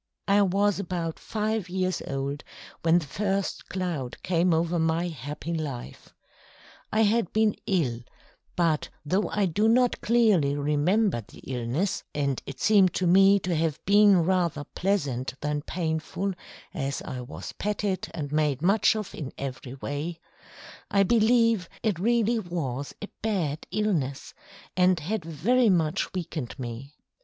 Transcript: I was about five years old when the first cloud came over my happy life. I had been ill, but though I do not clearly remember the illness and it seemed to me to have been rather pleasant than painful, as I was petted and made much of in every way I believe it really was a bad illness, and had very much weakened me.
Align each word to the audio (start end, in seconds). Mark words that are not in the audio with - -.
I 0.27 0.41
was 0.41 0.79
about 0.79 1.19
five 1.19 1.69
years 1.69 2.01
old 2.07 2.43
when 2.81 2.97
the 2.97 3.05
first 3.05 3.69
cloud 3.69 4.17
came 4.23 4.51
over 4.51 4.79
my 4.79 5.09
happy 5.09 5.53
life. 5.53 6.15
I 6.91 7.01
had 7.01 7.31
been 7.31 7.53
ill, 7.67 7.99
but 8.55 8.89
though 9.05 9.29
I 9.29 9.45
do 9.45 9.67
not 9.69 10.01
clearly 10.01 10.55
remember 10.55 11.21
the 11.21 11.41
illness 11.45 12.03
and 12.15 12.41
it 12.47 12.59
seemed 12.59 12.95
to 12.95 13.05
me 13.05 13.37
to 13.41 13.55
have 13.55 13.77
been 13.85 14.23
rather 14.23 14.63
pleasant 14.63 15.35
than 15.39 15.61
painful, 15.61 16.33
as 16.73 17.03
I 17.03 17.21
was 17.21 17.51
petted 17.51 18.07
and 18.11 18.31
made 18.31 18.63
much 18.63 18.95
of 18.95 19.13
in 19.13 19.31
every 19.37 19.75
way 19.75 20.19
I 20.89 21.03
believe 21.03 21.69
it 21.83 21.99
really 21.99 22.39
was 22.39 22.95
a 23.03 23.09
bad 23.21 23.67
illness, 23.69 24.33
and 24.75 24.99
had 24.99 25.23
very 25.23 25.69
much 25.69 26.11
weakened 26.11 26.57
me. 26.57 26.95